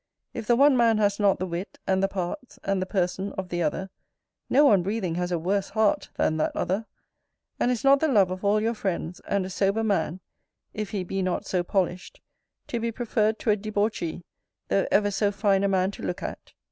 If 0.33 0.47
the 0.47 0.55
one 0.55 0.75
man 0.75 0.97
has 0.97 1.19
not 1.19 1.37
the 1.37 1.45
wit, 1.45 1.77
and 1.85 2.01
the 2.01 2.07
parts, 2.07 2.57
and 2.63 2.81
the 2.81 2.87
person, 2.87 3.33
of 3.33 3.49
the 3.49 3.61
other, 3.61 3.91
no 4.49 4.65
one 4.65 4.81
breathing 4.81 5.13
has 5.13 5.31
a 5.31 5.37
worse 5.37 5.69
heart 5.69 6.09
than 6.15 6.37
that 6.37 6.55
other: 6.55 6.87
and 7.59 7.69
is 7.69 7.83
not 7.83 7.99
the 7.99 8.07
love 8.07 8.31
of 8.31 8.43
all 8.43 8.59
your 8.59 8.73
friends, 8.73 9.19
and 9.27 9.45
a 9.45 9.49
sober 9.51 9.83
man 9.83 10.19
(if 10.73 10.89
he 10.89 11.03
be 11.03 11.21
not 11.21 11.45
so 11.45 11.61
polished) 11.61 12.19
to 12.65 12.79
be 12.79 12.91
preferred 12.91 13.37
to 13.41 13.51
a 13.51 13.55
debauchee, 13.55 14.23
though 14.69 14.87
ever 14.89 15.11
so 15.11 15.31
fine 15.31 15.63
a 15.63 15.67
man 15.67 15.91
to 15.91 16.01
look 16.01 16.23
at? 16.23 16.53